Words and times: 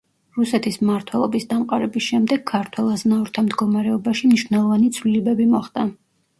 რუსეთის 0.35 0.79
მმართველობის 0.83 1.45
დამყარების 1.51 2.07
შემდეგ 2.07 2.41
ქართველ 2.53 2.91
აზნაურთა 2.95 3.47
მდგომარეობაში 3.51 4.33
მნიშვნელოვანი 4.33 4.93
ცვლილებები 4.99 5.51
მოხდა. 5.57 5.89